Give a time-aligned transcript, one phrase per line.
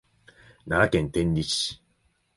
[0.65, 1.79] 奈良県天理市